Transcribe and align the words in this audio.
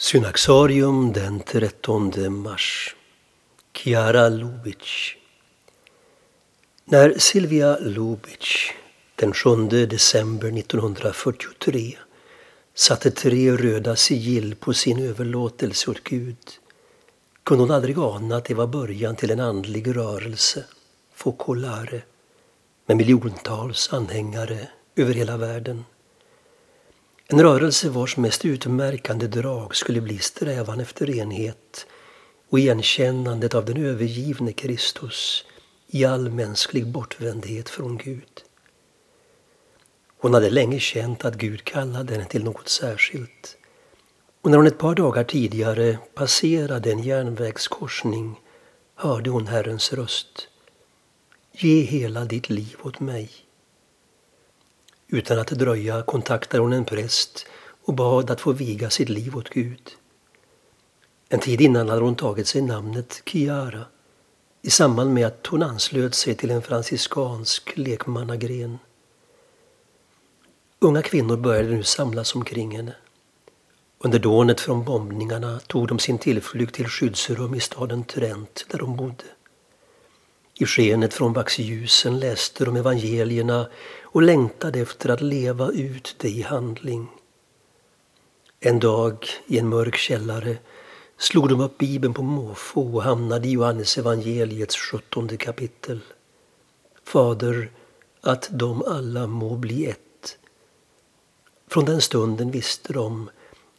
Synaxarium 0.00 1.12
den 1.12 1.40
13 1.40 2.42
mars. 2.42 2.96
Chiara 3.74 4.28
Lubic. 4.28 5.14
När 6.84 7.18
Silvia 7.18 7.78
Lubic 7.78 8.70
den 9.14 9.32
7 9.32 9.68
december 9.86 10.58
1943 10.58 11.96
satte 12.74 13.10
tre 13.10 13.52
röda 13.52 13.96
sigill 13.96 14.56
på 14.56 14.74
sin 14.74 14.98
överlåtelse 14.98 15.90
åt 15.90 16.04
Gud 16.04 16.36
kunde 17.44 17.62
hon 17.62 17.70
aldrig 17.70 17.98
ana 17.98 18.36
att 18.36 18.44
det 18.44 18.54
var 18.54 18.66
början 18.66 19.16
till 19.16 19.30
en 19.30 19.40
andlig 19.40 19.96
rörelse, 19.96 20.64
Focolare, 21.14 22.02
med 22.86 22.96
miljontals 22.96 23.92
anhängare 23.92 24.68
över 24.96 25.14
hela 25.14 25.36
världen. 25.36 25.84
En 27.30 27.42
rörelse 27.42 27.88
vars 27.88 28.16
mest 28.16 28.44
utmärkande 28.44 29.26
drag 29.26 29.76
skulle 29.76 30.00
bli 30.00 30.18
strävan 30.18 30.80
efter 30.80 31.10
enhet 31.10 31.86
och 32.48 32.58
igenkännandet 32.58 33.54
av 33.54 33.64
den 33.64 33.84
övergivne 33.84 34.52
Kristus 34.52 35.44
i 35.86 36.04
all 36.04 36.30
mänsklig 36.30 36.86
bortvändhet 36.86 37.68
från 37.68 37.98
Gud. 37.98 38.42
Hon 40.18 40.34
hade 40.34 40.50
länge 40.50 40.80
känt 40.80 41.24
att 41.24 41.34
Gud 41.34 41.64
kallade 41.64 42.12
henne 42.12 42.24
till 42.24 42.44
något 42.44 42.68
särskilt. 42.68 43.56
Och 44.42 44.50
när 44.50 44.56
hon 44.56 44.66
ett 44.66 44.78
par 44.78 44.94
dagar 44.94 45.24
tidigare 45.24 45.98
passerade 46.14 46.92
en 46.92 47.02
järnvägskorsning 47.02 48.40
hörde 48.94 49.30
hon 49.30 49.46
Herrens 49.46 49.92
röst. 49.92 50.48
Ge 51.52 51.80
hela 51.80 52.24
ditt 52.24 52.50
liv 52.50 52.76
åt 52.82 53.00
mig. 53.00 53.47
Utan 55.10 55.38
att 55.38 55.48
dröja 55.48 56.02
kontaktade 56.02 56.62
hon 56.62 56.72
en 56.72 56.84
präst 56.84 57.46
och 57.84 57.94
bad 57.94 58.30
att 58.30 58.40
få 58.40 58.52
viga 58.52 58.90
sitt 58.90 59.08
liv 59.08 59.36
åt 59.36 59.48
Gud. 59.48 59.90
En 61.28 61.40
tid 61.40 61.60
innan 61.60 61.88
hade 61.88 62.02
hon 62.02 62.14
tagit 62.14 62.46
sig 62.46 62.62
namnet 62.62 63.22
Chiara 63.26 63.86
i 64.62 64.70
samband 64.70 65.14
med 65.14 65.26
att 65.26 65.46
hon 65.46 65.62
anslöt 65.62 66.14
sig 66.14 66.34
till 66.34 66.50
en 66.50 66.62
franciskansk 66.62 67.76
lekmannagren. 67.76 68.78
Unga 70.78 71.02
kvinnor 71.02 71.36
började 71.36 71.68
nu 71.68 71.82
samlas 71.82 72.34
omkring 72.34 72.76
henne. 72.76 72.94
Under 73.98 74.18
dånet 74.18 74.60
från 74.60 74.84
bombningarna 74.84 75.60
tog 75.66 75.88
de 75.88 75.98
sin 75.98 76.18
tillflykt 76.18 76.74
till 76.74 76.88
skyddsrum 76.88 77.54
i 77.54 77.60
staden 77.60 78.04
Trent 78.04 78.66
där 78.70 78.78
de 78.78 78.96
bodde. 78.96 79.24
I 80.60 80.66
skenet 80.66 81.14
från 81.14 81.32
vaxljusen 81.32 82.20
läste 82.20 82.64
de 82.64 82.76
evangelierna 82.76 83.68
och 84.02 84.22
längtade 84.22 84.80
efter 84.80 85.08
att 85.08 85.20
leva 85.20 85.70
ut 85.70 86.16
det 86.18 86.28
i 86.28 86.42
handling. 86.42 87.06
En 88.60 88.78
dag 88.78 89.26
i 89.46 89.58
en 89.58 89.68
mörk 89.68 89.96
källare 89.96 90.56
slog 91.18 91.48
de 91.48 91.60
upp 91.60 91.78
Bibeln 91.78 92.14
på 92.14 92.22
måfå 92.22 92.94
och 92.94 93.02
hamnade 93.02 93.48
i 93.48 93.50
Johannes 93.50 93.98
evangeliets 93.98 94.76
sjuttonde 94.76 95.36
kapitel. 95.36 96.00
Fader, 97.04 97.70
att 98.20 98.48
de 98.50 98.82
alla 98.82 99.26
må 99.26 99.56
bli 99.56 99.86
ett. 99.86 100.38
Från 101.68 101.84
den 101.84 102.00
stunden 102.00 102.50
visste 102.50 102.92
de 102.92 103.30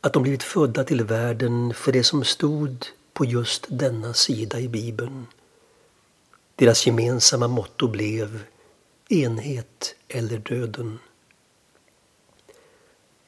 att 0.00 0.12
de 0.12 0.22
blivit 0.22 0.42
födda 0.42 0.84
till 0.84 1.04
världen 1.04 1.74
för 1.74 1.92
det 1.92 2.04
som 2.04 2.24
stod 2.24 2.86
på 3.12 3.24
just 3.24 3.66
denna 3.68 4.14
sida 4.14 4.60
i 4.60 4.68
Bibeln. 4.68 5.26
Deras 6.56 6.86
gemensamma 6.86 7.48
motto 7.48 7.88
blev 7.88 8.42
enhet 9.08 9.94
eller 10.08 10.38
döden. 10.38 10.98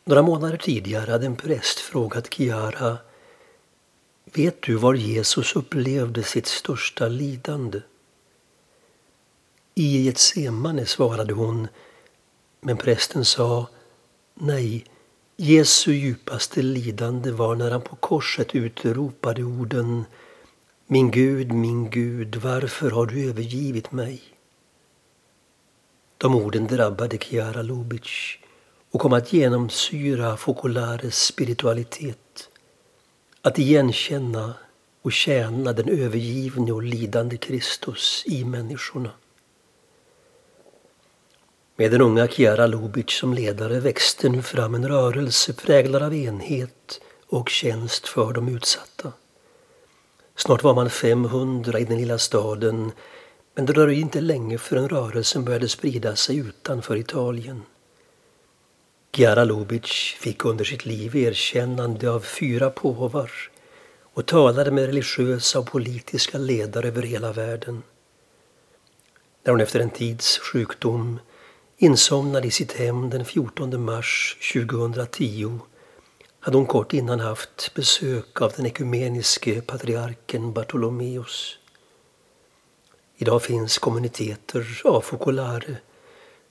Några 0.04 0.22
månader 0.22 0.56
tidigare 0.56 1.10
hade 1.10 1.26
en 1.26 1.36
präst 1.36 1.78
frågat 1.78 2.34
Chiara 2.34 2.98
Vet 4.24 4.62
du 4.62 4.74
var 4.74 4.94
Jesus 4.94 5.56
upplevde 5.56 6.22
sitt 6.22 6.46
största 6.46 7.08
lidande? 7.08 7.80
I 9.74 10.04
Getsemane 10.04 10.86
svarade 10.86 11.34
hon, 11.34 11.68
men 12.60 12.76
prästen 12.76 13.24
sa 13.24 13.68
Nej, 14.34 14.84
Jesu 15.36 15.92
djupaste 15.92 16.62
lidande 16.62 17.30
var 17.30 17.54
när 17.54 17.70
han 17.70 17.82
på 17.82 17.96
korset 17.96 18.54
utropade 18.54 19.42
orden 19.42 20.04
min 20.86 21.10
Gud, 21.10 21.52
min 21.52 21.90
Gud, 21.90 22.36
varför 22.36 22.90
har 22.90 23.06
du 23.06 23.28
övergivit 23.28 23.92
mig? 23.92 24.22
De 26.18 26.34
orden 26.34 26.66
drabbade 26.66 27.18
Chiara 27.18 27.62
Lubic 27.62 28.38
och 28.90 29.00
kom 29.00 29.12
att 29.12 29.32
genomsyra 29.32 30.36
Focolares 30.36 31.24
spiritualitet. 31.24 32.48
Att 33.42 33.58
igenkänna 33.58 34.54
och 35.02 35.12
tjäna 35.12 35.72
den 35.72 35.88
övergivne 35.88 36.72
och 36.72 36.82
lidande 36.82 37.36
Kristus 37.36 38.22
i 38.26 38.44
människorna. 38.44 39.10
Med 41.76 41.90
den 41.90 42.00
unga 42.00 42.28
Chiara 42.28 42.66
Lubic 42.66 43.10
som 43.10 43.34
ledare 43.34 43.80
växte 43.80 44.28
nu 44.28 44.42
fram 44.42 44.74
en 44.74 44.88
rörelse 44.88 45.52
präglad 45.52 46.02
av 46.02 46.14
enhet 46.14 47.00
och 47.26 47.48
tjänst 47.48 48.08
för 48.08 48.32
de 48.32 48.48
utsatta. 48.48 49.12
Snart 50.36 50.62
var 50.62 50.74
man 50.74 50.90
500 50.90 51.78
i 51.78 51.84
den 51.84 51.98
lilla 51.98 52.18
staden 52.18 52.92
men 53.54 53.66
det 53.66 53.72
dröjde 53.72 53.94
inte 53.94 54.20
länge 54.20 54.58
förrän 54.58 54.88
rörelsen 54.88 55.44
började 55.44 55.68
sprida 55.68 56.16
sig 56.16 56.36
utanför 56.36 56.96
Italien. 56.96 57.62
Giara 59.16 59.44
Lubic 59.44 60.16
fick 60.18 60.44
under 60.44 60.64
sitt 60.64 60.86
liv 60.86 61.16
erkännande 61.16 62.10
av 62.10 62.20
fyra 62.20 62.70
påvar 62.70 63.30
och 64.14 64.26
talade 64.26 64.70
med 64.70 64.86
religiösa 64.86 65.58
och 65.58 65.66
politiska 65.66 66.38
ledare 66.38 66.88
över 66.88 67.02
hela 67.02 67.32
världen. 67.32 67.82
När 69.44 69.52
hon 69.52 69.60
efter 69.60 69.80
en 69.80 69.90
tids 69.90 70.38
sjukdom 70.38 71.18
insomnade 71.76 72.46
i 72.46 72.50
sitt 72.50 72.72
hem 72.72 73.10
den 73.10 73.24
14 73.24 73.84
mars 73.84 74.36
2010 74.52 75.60
hade 76.44 76.56
hon 76.56 76.66
kort 76.66 76.92
innan 76.92 77.20
haft 77.20 77.74
besök 77.74 78.42
av 78.42 78.52
den 78.56 78.66
ekumeniske 78.66 79.60
patriarken 79.60 80.52
Bartolomeus. 80.52 81.58
Idag 83.16 83.42
finns 83.42 83.78
kommuniteter 83.78 84.80
av 84.84 85.00
focolare, 85.00 85.76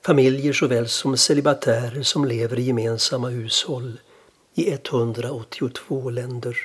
familjer 0.06 0.54
såväl 0.54 0.88
som 0.88 1.18
celibatärer 1.18 2.04
som 2.04 2.26
lever 2.26 2.60
i 2.60 2.62
gemensamma 2.62 3.30
hushåll 3.30 4.00
i 4.54 4.72
182 4.72 6.10
länder. 6.10 6.58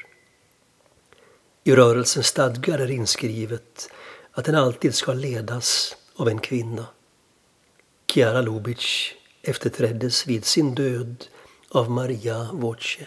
I 1.64 1.72
rörelsens 1.72 2.26
stadgar 2.26 2.78
är 2.78 2.90
inskrivet 2.90 3.90
att 4.32 4.44
den 4.44 4.54
alltid 4.54 4.94
ska 4.94 5.12
ledas 5.12 5.96
av 6.16 6.28
en 6.28 6.38
kvinna. 6.38 6.86
Chiara 8.12 8.40
Lubitsch 8.40 9.12
efterträddes 9.42 10.26
vid 10.26 10.44
sin 10.44 10.74
död 10.74 11.24
av 11.70 11.90
Maria 11.90 12.48
Voce. 12.52 13.06